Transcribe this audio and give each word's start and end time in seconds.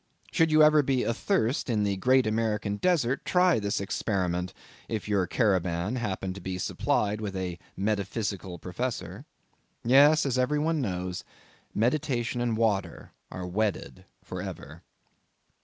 Should 0.31 0.51
you 0.51 0.63
ever 0.63 0.81
be 0.81 1.05
athirst 1.05 1.69
in 1.69 1.83
the 1.83 1.95
great 1.95 2.25
American 2.25 2.77
desert, 2.77 3.23
try 3.23 3.59
this 3.59 3.79
experiment, 3.79 4.51
if 4.89 5.07
your 5.07 5.27
caravan 5.27 5.97
happen 5.97 6.33
to 6.33 6.41
be 6.41 6.57
supplied 6.57 7.21
with 7.21 7.35
a 7.35 7.59
metaphysical 7.77 8.57
professor. 8.57 9.25
Yes, 9.83 10.25
as 10.25 10.39
every 10.39 10.57
one 10.57 10.81
knows, 10.81 11.23
meditation 11.75 12.41
and 12.41 12.57
water 12.57 13.11
are 13.29 13.45
wedded 13.45 14.05
for 14.23 14.41
ever. 14.41 14.81